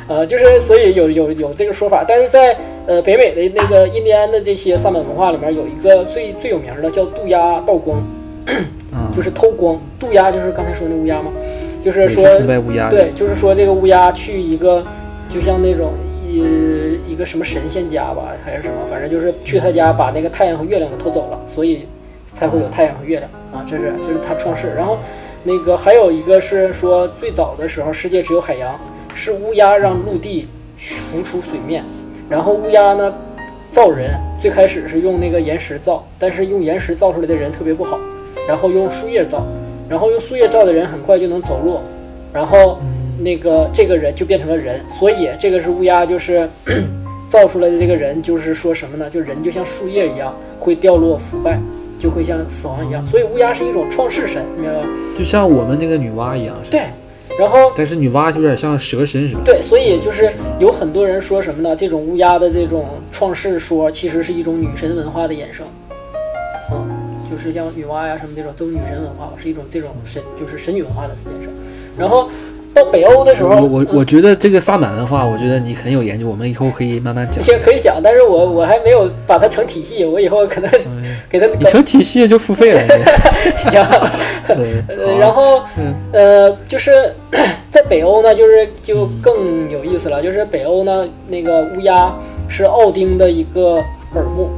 [0.08, 7.98] 呃，就是所以有有有这个说法，但是在呃北美的那个印第安的这些萨满文化里面，有一个最最有名的叫渡鸦道光，
[8.92, 9.78] 啊， 就是偷光。
[9.98, 11.30] 渡鸦就是刚才说那乌鸦嘛，
[11.82, 12.24] 就是说
[12.90, 14.82] 对，就是说这个乌鸦去一个，
[15.32, 15.92] 就像那种
[16.26, 21.86] 一一个什么神仙家吧，还是什么，反正就是去他家把那个太阳和月亮给偷走了，所以
[22.26, 24.72] 才会有太阳和月亮啊，这是这是他创世。
[24.74, 24.98] 然后
[25.44, 28.74] 那个还有一个是说最早的时候世界只有海洋，
[29.14, 31.84] 是乌鸦让陆地浮出水面，
[32.28, 33.12] 然后乌鸦呢
[33.70, 34.10] 造人，
[34.40, 37.98] 最开始是用那个岩石造，但是用岩石造出来的人特别不好，
[38.48, 39.44] 然后用树叶造，
[39.88, 41.80] 然后用树叶造的人很快就能走路，
[42.32, 42.78] 然后
[43.18, 46.48] 那个这个人就变成了人，所以这个是乌鸦就是
[47.28, 49.08] 造出来的这个人，就是说什么呢？
[49.10, 51.58] 就人就像树叶一样会掉落腐败，
[52.02, 54.86] 就会像死亡一样，所以乌鸦是一种创世神，明白吧？
[55.16, 56.80] 就像我们那个女娲一样，对，
[57.38, 59.42] 然后但是女娲就有点像蛇神是吧？
[59.44, 61.76] 对，所以就是有很多人说什么呢？
[61.76, 65.64] 这种乌鸦的这种创世说，其实是一种女神文化的衍生。
[66.72, 66.90] 嗯，
[67.30, 71.52] 就是像女娲呀什么这种，都是女神文化，是一种这种神，就是神女文化的衍生。
[71.96, 72.28] 然后
[72.74, 77.40] 到北欧的时候，我我嗯我觉得这个萨满文化，我觉得你很有研究，我们以后可以慢慢讲。
[77.42, 80.70] 先可以讲，但是我我还没有把它成体系，我以后可能
[81.32, 82.80] 给它你成体系就付费了。
[83.58, 83.82] 行。
[85.18, 86.92] 然后嗯呃，就是
[87.72, 92.14] 在北欧呢，就是就更有意思了，就是北欧呢，那个乌鸦
[92.48, 93.82] 是奥丁的一个
[94.14, 94.50] 耳目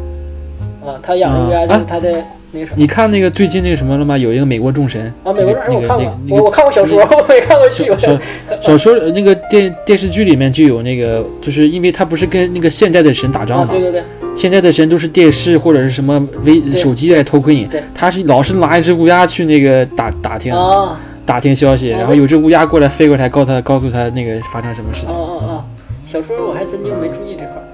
[0.85, 2.11] 啊，他养的乌鸦啊就是他的
[2.51, 4.19] 那个什么你看那个最近那个什么了吗？
[4.19, 8.19] 有一个美国众神啊，美国众神我看过，那个我我看过小说，我没看过剧，我小
[8.61, 14.03] 小说那个电电视剧里面就有那个，就是因为他不是跟那个现代的神打仗啊，嘛，对对对，
[14.37, 25.17] 现在的神都是电视或者是什么微手机来偷窥你，他是老是拿一只乌鸦去那个打打听啊打听消息，啊然后有只乌鸦过来飞过来告他告诉他那个发生什么事啊情。
[25.17, 25.65] 啊啊！
[26.07, 27.65] 小说我还真就没注意这块儿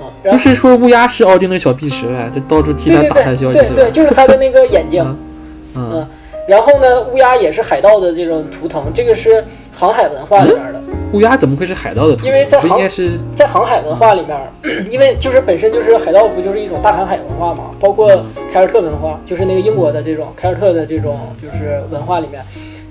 [0.00, 3.90] 啊，然后不是说乌鸦是奥丁的小臂蛇啊，就到处替他打探消息对对对，？
[3.90, 5.04] 就是他的那个眼睛。
[5.74, 6.06] 嗯嗯，
[6.48, 10.80] 然后呢，乌鸦也是海盗的这种图腾，这个是航海文化里边的。
[11.12, 12.28] 乌鸦怎么会是海盗的图腾？
[12.28, 17.70] 因为在航不应该是在航海文化里面，因为就是本身就是海盗，不就是一种大航海文化嘛？
[17.78, 18.08] 包括
[18.52, 22.42] 凯尔特文化，就是那个英国的这种凯尔特的这种就是文化里面，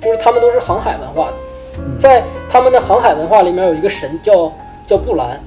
[0.02, 1.34] 就是他们都是航海文化的。
[1.98, 4.52] 在他们的航海文化里面有一个神叫
[4.86, 5.40] 叫布兰，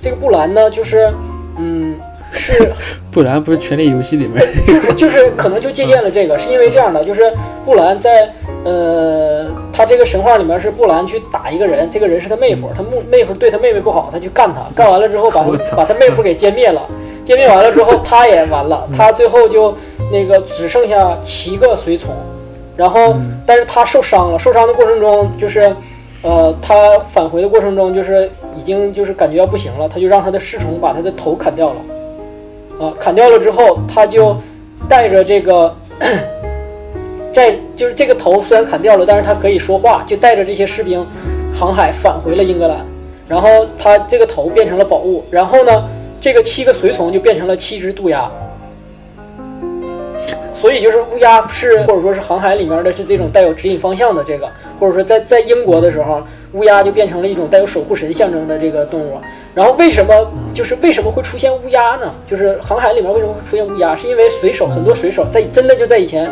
[0.00, 1.12] 这个布兰呢，就是
[1.58, 1.94] 嗯
[2.34, 2.72] 是
[3.10, 7.22] 布兰不是《权力游戏》里面就是就是可能就借鉴了这个，是因为这样的，就是
[7.64, 8.30] 布兰在
[8.64, 15.44] 呃，他这个神话里面是布兰去打一个人，这个人是他妹夫，他妹妹夫对他妹妹不好，他去干他，干完了之后把
[15.76, 16.82] 把他妹夫给歼灭了，
[17.24, 19.74] 歼灭完了之后他也完了，他最后就
[20.12, 22.14] 那个只剩下七个随从，
[22.76, 23.14] 然后
[23.46, 25.74] 但是他受伤了，受伤的过程中就是。
[26.26, 31.76] 呃，他返回的过程中，就是已经就是感觉要不行了，他就让他的侍从把他的头砍掉了。
[32.80, 34.36] 啊，砍掉了之后，他就
[34.88, 35.74] 带着这个，
[37.32, 41.04] 在就是这个头虽然砍掉了，但是他可以说话，就带着这些士兵
[41.54, 42.84] 航海返回了英格兰。
[43.26, 45.84] 然后他这个头变成了宝物，然后呢，
[46.20, 48.30] 这个七个随从就变成了七只渡鸦。
[50.52, 54.48] 所以就是乌鸦是或者说是航海里面的是这种带有指引方向的这个，
[54.80, 59.18] 或者说在在英国的时候，乌鸦就变成了一种带有守护神象征的这个动物。
[59.54, 60.12] 然后为什么
[60.52, 62.12] 就是为什么会出现乌鸦呢？
[62.26, 63.94] 就是航海里面为什么会出现乌鸦？
[63.94, 66.28] 是因为水手很多水手在真的就在以前，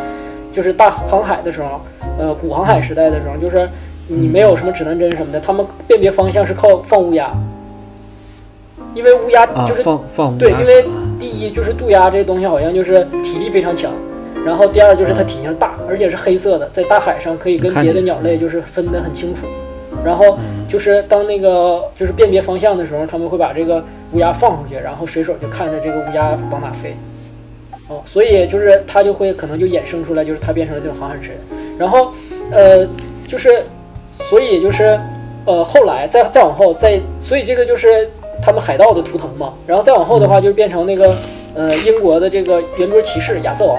[0.52, 1.80] 就是大航海的时候，
[2.18, 3.68] 呃，古航海时代的时候，就是
[4.08, 7.30] 你没有什么指南针什么的，他们辨别方向是靠放乌鸦，
[8.92, 10.84] 因为乌鸦啊就是放放对，因为
[11.20, 13.92] 第一就是渡鸦这东西好像就是体力非常强，
[14.44, 19.46] 然后第二就是它体型大，而且是黑色的，在大海上可以跟别的鸟类就是分得很清楚。
[20.04, 20.38] 然后
[20.68, 26.94] 就是当那个就是辨别方向的时候，他们会把这个乌鸦放出去，然后水手就看着这个乌鸦往哪飞。
[27.88, 31.32] 哦，所以就是他就会可能就衍生出来，就是他变成了这种航海神。
[31.78, 32.12] 然后
[32.50, 32.86] 呃，
[33.26, 33.62] 就是
[34.12, 34.98] 所以就是
[35.44, 38.08] 呃后来再再往后再，所以这个就是
[38.42, 39.54] 他们海盗的图腾嘛。
[39.66, 41.14] 然后再往后的话，就变成那个
[41.54, 43.78] 呃英国的这个圆桌骑士亚瑟王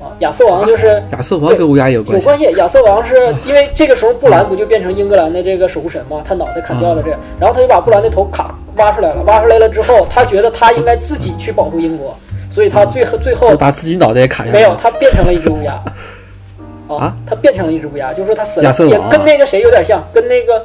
[0.00, 1.02] 啊，亚瑟王就是。
[1.12, 2.24] 亚瑟王跟乌鸦有关系。
[2.24, 6.22] 有关系，亚瑟王是 因为这个时候布兰不就变成英格兰的这个守护神吗？
[6.24, 12.16] 他脑袋砍掉了这个，然后他就把布兰的头卡挖出来了，挖出来了之后，他觉得他应该自己去保护英国，
[12.50, 15.80] 所以他最后最后把自己脑袋也砍下来没有，他变成了一只乌鸦。
[16.88, 20.60] 啊，他变成了一只乌鸦，就是说他死了亚瑟，王啊也跟那个谁有点像，跟那个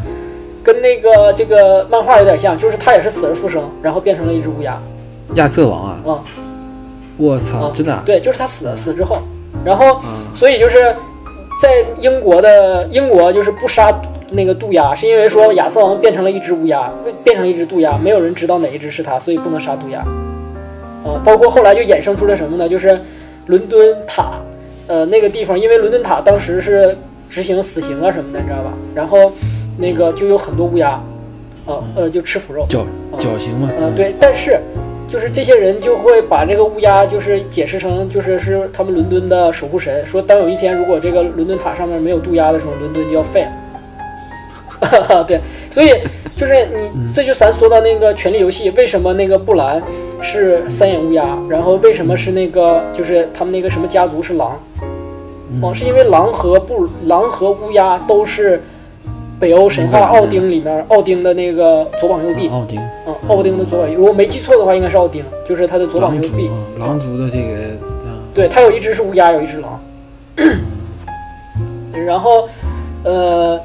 [0.64, 4.76] 跟那个这个漫画有点像，就是他也是死而复生，然后变成了一只乌鸦。
[5.36, 6.00] 亚瑟王啊！
[6.08, 6.12] 啊
[7.18, 8.04] 我操，啊，真的啊！
[8.06, 9.20] 对，就是他死了死之后，
[9.64, 10.96] 然后嗯所以就是
[11.62, 13.94] 在英国的英国就是不杀
[14.32, 16.92] 那个渡鸦，是因为说亚瑟王变成了一只乌鸦，
[17.24, 20.00] 变成了一只渡鸦，没有人知道哪一只是他，所以不能杀渡鸦。
[20.00, 22.68] 啊，包括后来就衍生出了什么呢？
[22.68, 23.00] 就是
[23.46, 24.34] 伦敦塔，
[24.88, 26.98] 呃，那个地方，因为伦敦塔当时是
[27.30, 28.74] 执行死刑啊什么的，你知道吧？
[28.96, 29.32] 然后
[29.78, 31.00] 那个就有很多乌鸦，
[31.68, 32.66] 啊呃，就吃腐肉。
[32.68, 32.86] 绞
[33.20, 33.70] 绞刑嘛。
[33.80, 34.60] 呃，对，但是
[35.08, 45.24] 就是这些人就会把这个乌鸦就是解释成就是是他们伦敦的守护神，说当有一天如果这个伦敦塔上面没有渡鸦的时候，伦敦就要废了。
[45.26, 45.40] 对，
[45.72, 45.90] 所以
[46.36, 49.82] 就是你这就咱说到那个《权力游戏》，为什么那个布兰
[50.22, 54.60] 是三眼乌鸦，然后为什么是那个就是他们那个什么家族是狼？
[55.62, 58.62] 哦，是因为狼和布狼和乌鸦都是
[59.40, 62.48] 北欧神话奥丁里面奥丁的那个左膀右臂。
[62.50, 66.50] 奥丁，嗯，奥丁的左膀右，如果没记错的话，应该是奥丁，就是他的左膀右臂。
[66.80, 67.54] 狼族的这个
[68.06, 69.80] 啊，对，他有一只是乌鸦，有一只狼。
[72.06, 72.48] 然后，
[73.04, 73.60] 呃，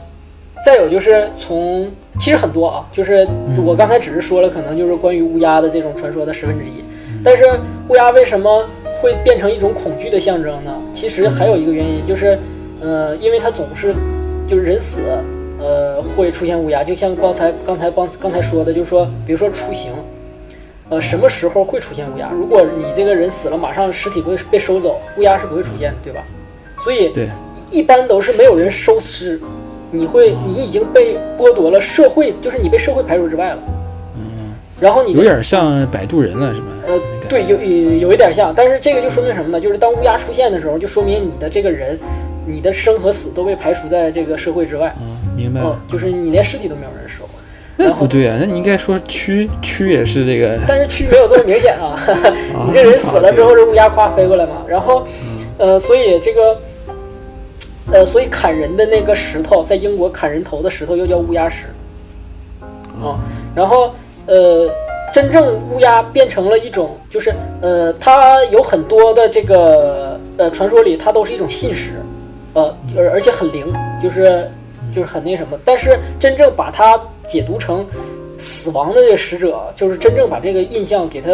[0.64, 3.26] 再有就是从其实很多啊，就是
[3.64, 6.82] 我刚才只是说了，可能就是关于乌鸦的这种传说的十分之一。
[7.24, 7.44] 但是
[7.88, 8.64] 乌鸦为什么
[9.00, 10.72] 会变成一种恐惧的象征呢？
[10.94, 12.38] 其实还有一个原因就是，
[12.80, 13.94] 呃，因为它总是
[14.48, 15.00] 就是人死，
[15.60, 16.82] 呃，会出现乌鸦。
[16.82, 19.92] 就像刚才刚才刚刚才说的，就是说，比如说出行，
[20.88, 22.30] 呃，什么时候会出现乌鸦？
[22.32, 26.22] 如果你这个人死了，马上尸体不会被收走，乌鸦是不会出现的，对吧？
[26.82, 27.28] 所以对，
[27.70, 29.38] 一般都是没有人收尸。
[29.92, 33.58] 你会，你已经被剥夺了社会，就是你被社会排除之外了。
[34.16, 36.66] 嗯，然后你有点像摆渡人了，是吧？
[36.86, 39.60] 呃，对，有有有一点像，但是这个就说明什么呢？
[39.60, 41.98] 就是当乌鸦出现的时候，就说明你的这个人，
[42.50, 44.94] 你的生和死都被排除在这个社会之外。
[45.00, 45.78] 嗯，明白了。
[45.88, 47.24] 就是你连尸体都没有人收。
[47.76, 50.58] 那不对啊，那你应该说蛆蛆也是这个。
[50.68, 51.96] 但是蛆没有这么明显啊！
[52.66, 54.62] 你这人死了之后，这乌鸦夸飞过来嘛？
[54.66, 55.06] 然后，
[55.58, 56.56] 呃，所以这个。
[57.92, 61.64] 呃，所以砍人的那个石头，在英国砍人头的石头又叫乌鸦石，
[63.02, 63.18] 啊，
[63.52, 63.90] 然后
[64.26, 64.70] 呃，
[65.12, 71.94] 真正乌鸦变成了一种，就是呃，它有很多的这个呃传说里，它都是一种信使，
[72.54, 73.66] 呃，而而且很灵，
[74.02, 74.50] 就是
[74.94, 77.86] 就是很那什么，但是真正把它解读成
[78.38, 81.28] 死亡的这个使者，就是真正把这个印象给它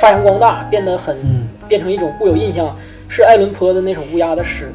[0.00, 1.16] 发扬光大，变得很
[1.68, 2.76] 变成一种固有印象，
[3.08, 4.72] 是爱伦坡的那首乌鸦的诗。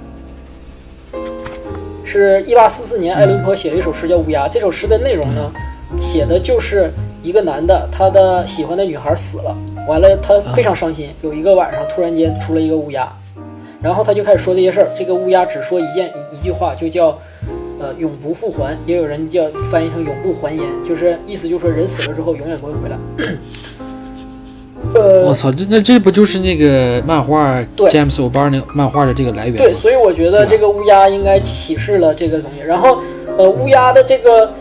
[2.07, 4.45] 是一八四四年，爱伦坡写了一首诗叫《乌鸦》。
[4.49, 5.51] 这首诗的内容呢，
[5.99, 6.89] 写的就是
[7.21, 9.53] 一个男的，他的喜欢的女孩死了，
[9.85, 11.09] 完了他非常伤心。
[11.21, 13.11] 有一个晚上，突然间出了一个乌鸦，
[13.85, 14.87] 然后他就开始说这些事儿。
[14.97, 17.15] 这个乌鸦只说一件一句话，就叫
[17.79, 22.97] 呃永不复还，也有人叫翻译成永不还言，就是意思就是说人死了之后永远不会回来。
[24.95, 29.55] 呃，我操，这那这不就是那个漫画 James O'Barr 漫画的这个来源？
[29.55, 32.65] 对，所以我觉得这个乌鸦应该启示了这个东西。
[32.65, 32.99] 然后，
[33.37, 34.51] 呃，乌鸦的这个，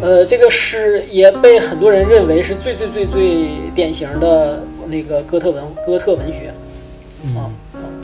[0.00, 6.52] 呃，这个诗也被很多人认为是最最最最典型的那个哥特文哥特文学，
[7.36, 7.48] 啊，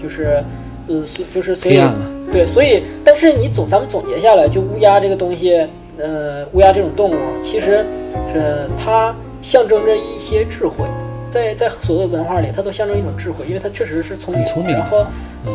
[0.07, 0.45] 就是，
[0.87, 1.83] 呃，就是所以
[2.33, 5.67] 对，所以但是你总咱们总结下来，就乌鸦这个东西，
[5.99, 7.85] 呃，乌鸦这种动物，其实
[8.33, 10.87] 是它象征着一些智慧。
[11.29, 15.05] 在在所有的文化里，它都象征一种智慧，因为它确实是聪明，聪明，然后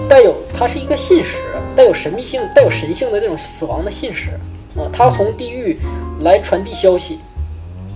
[0.10, 1.38] 带有它是一个信使，
[1.78, 4.32] 带有神秘性、带有神性的这种死亡的信使
[4.76, 5.78] 啊，它从地狱
[6.20, 7.20] 来传递消息，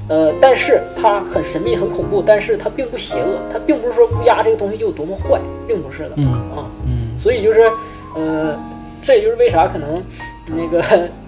[0.07, 7.69] 呃，但是它很神秘、很恐怖，但是它并不邪恶，它并不是说乌鸦这个东西就有多么坏，并不是的，嗯啊，嗯，所以就是
[8.15, 8.55] 呃，
[9.01, 10.03] 这也就是为啥可能
[10.47, 10.83] 那个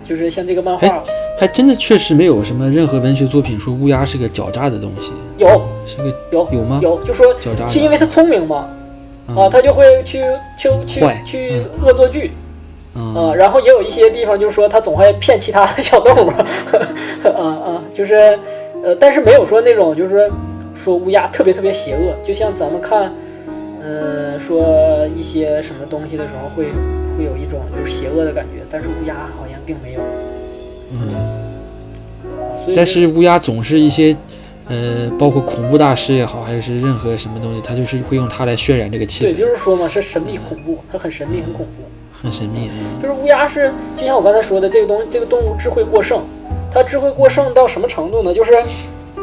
[0.07, 1.03] 就是像这个漫画。
[1.39, 5.11] 还真的确实没有什么任何文学作品说乌鸦是个狡诈的东西。
[5.37, 6.79] 有，是个有有吗？
[6.81, 8.67] 有，就说狡诈是因为它聪明吗，
[9.35, 10.19] 啊，它就会去
[10.57, 12.31] 去去去恶作剧，
[12.95, 16.29] 啊，然后也有一些地方就是说它总会骗其他的小动物，
[17.29, 18.37] 啊啊，就是
[18.87, 20.29] 呃，但是没有说那种就是说
[20.73, 23.11] 说乌鸦特别特别邪恶，就像咱们看，
[23.83, 26.67] 嗯，说一些什么东西的时候会
[27.17, 30.01] 会有一种就是邪恶的感觉，但是乌鸦好像并没有。
[30.93, 34.15] 嗯，但是乌鸦总是一些，
[34.69, 39.27] 呃，包括恐怖大师也好，还是任何什么东西，他就是会用它来渲染这个气氛。
[39.27, 42.69] 对，就是说嘛，是神秘恐怖，它很神秘，很恐怖，很神秘。
[43.01, 46.21] 就是乌鸦是，就像我刚才说的，这个东这个动物智慧过剩，
[46.73, 48.33] 它智慧过剩到什么程度呢？
[48.33, 48.61] 就是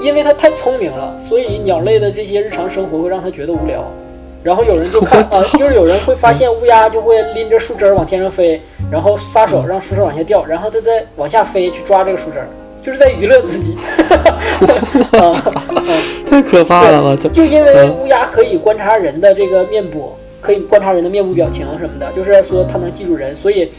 [0.01, 3.85] 因为它太聪明了，所以鸟类的这些日常生活会让它觉得无聊。
[4.43, 8.61] 然后有人就看啊，就是有人会发现乌鸦就会拎着树枝往天上飞。
[8.91, 12.39] 然后撒手让树枝往下掉，然后它再往下飞去抓这个树枝，
[12.83, 13.77] 就是在娱乐自己。
[16.29, 17.03] 太可怕了！
[17.03, 23.71] 吧就因为乌鸦可以观察人的这个面部，可以观察人的面部表情什么的，就是说它能记住人，所以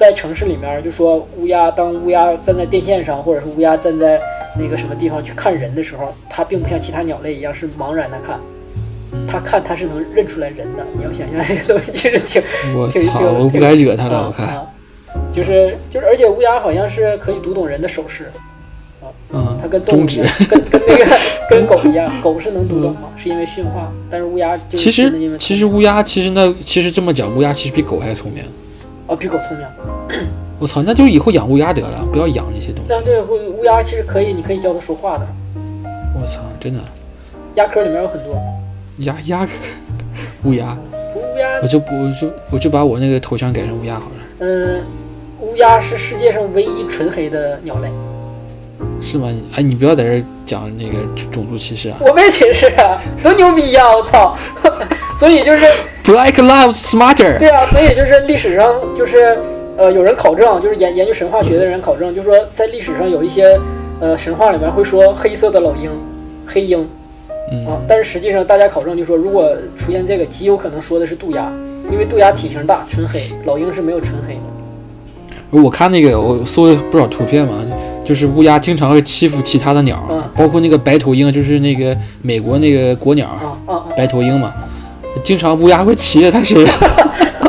[0.00, 4.18] 在城市里面就说乌鸦，当乌鸦站在电线上，或者是乌鸦站在
[4.58, 8.40] 那个什么地方去看人的时候，它并不像其他鸟类一样是茫然的看。
[9.28, 12.42] 它看它是能认出来人的，你要想象这个东西其实挺，
[12.74, 14.66] 我操，我不该惹它了，我看，
[15.34, 18.32] 就是就是，而且乌鸦好像是可以读懂人的手势，
[19.02, 20.06] 啊，嗯，它跟动物
[20.48, 21.18] 跟跟那个
[21.50, 23.08] 跟狗一样，狗是能读懂吗？
[23.18, 28.42] 是因为驯化，但是乌鸦其实其实乌鸦其实那其实这么讲，乌鸦其实比狗还聪明，
[29.10, 29.66] 哦，比狗聪明，
[30.60, 32.88] 我操，那就以后养乌鸦得了，不要养那些东西。
[32.88, 35.26] 那对乌乌鸦其实可以，你可以教它说话的，
[36.14, 36.78] 我操，真的，
[37.56, 38.40] 鸦科里面有很多。
[38.98, 39.48] 鸦鸦，
[40.44, 40.76] 乌鸦，
[41.16, 44.12] 乌鸦，我就我就我就把我那个头像改成乌鸦好了。
[44.38, 44.84] 嗯，
[45.40, 47.88] 乌鸦是世界上唯一纯黑的鸟类，
[49.02, 49.28] 是吗？
[49.56, 50.98] 哎，你不要在这讲那个
[51.32, 51.96] 种族歧视啊！
[52.00, 53.90] 我没歧视啊，多牛逼呀！
[53.92, 54.36] 我操！
[55.20, 55.66] 所以就是
[56.02, 57.36] Black lives smarter。
[57.36, 59.38] 对啊，所以就是历史上就是
[59.76, 63.60] 呃，有人考证，就是研研究神话学的人考证，就说在历史上有一些
[64.00, 65.90] 呃神话里面会说黑色的老鹰，
[66.46, 66.88] 黑鹰
[67.68, 71.52] 啊，但是实际上大家考证就说，如果出现这个，极有可能说的是渡鸦，
[71.92, 75.62] 因为渡鸦体型大，纯黑，老鹰是没有纯黑的。
[75.62, 77.62] 我看那个我搜了不少图片嘛，
[78.02, 83.28] 就是乌鸦经常会欺负其他的鸟，嗯包括那个白头鹰，就是那个美国那个国鸟，
[83.66, 83.84] 啊！
[83.94, 84.54] 白头鹰嘛，
[85.22, 86.74] 经常乌鸦会骑在它身上，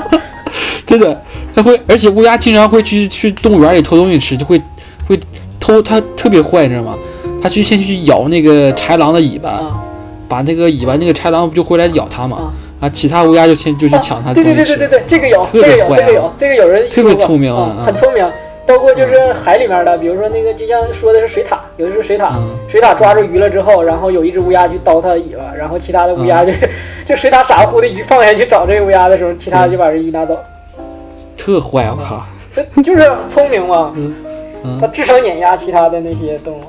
[0.86, 1.22] 真的，
[1.55, 4.62] 它会，而且乌鸦经常会去去动物园里偷东西吃，就会
[5.07, 5.20] 会
[5.59, 6.95] 偷，它特别坏，你知道吗？
[7.41, 9.82] 它去先去咬那个豺狼的尾巴，啊
[10.28, 12.86] 把那个尾巴，那个豺狼不就回来咬它嘛啊？
[12.88, 14.78] 啊，其他乌鸦就先就去抢它对东西吃。
[14.78, 18.26] 对对对对对，这个有，特别这个有，这个有，这个有人特别聪明啊啊，啊很聪明。
[18.66, 22.55] 包括就是海里面的，比如说那个，就像说的是水獭，有的是水獭，嗯。
[22.70, 26.28] 水獭抓住鱼了之后，然后有一只乌鸦去叨它的尾巴，然后其他的乌嗯。
[26.28, 26.51] 鸦就、
[27.05, 30.38] 就水獭傻乎乎的鱼放下去找这个乌鸦的时候，其他的就把这鱼拿走，
[31.38, 32.24] 特坏，我靠！
[32.84, 34.14] 就是聪明嘛，嗯。
[34.80, 36.64] 它智商碾压其他的那些动物。